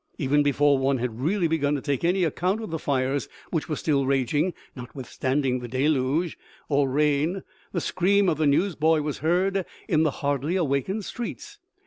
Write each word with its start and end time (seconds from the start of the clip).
Even 0.17 0.41
before 0.41 0.79
one 0.79 0.97
had 0.97 1.19
really 1.21 1.47
begun 1.47 1.75
to 1.75 1.79
take 1.81 2.03
any 2.03 2.23
account 2.23 2.59
of 2.59 2.71
the 2.71 2.79
fires 2.79 3.29
which 3.51 3.69
were 3.69 3.75
still 3.75 4.07
raging, 4.07 4.51
notwithstanding 4.75 5.59
the 5.59 5.67
deluge 5.67 6.39
or 6.69 6.89
rain, 6.89 7.43
the 7.71 7.81
scream 7.81 8.27
of 8.27 8.39
the 8.39 8.47
newsboy 8.47 8.99
was 9.01 9.19
heard 9.19 9.63
in 9.87 10.01
the 10.01 10.09
hardly 10.25 10.55
awakened 10.55 11.05
streets. 11.05 11.59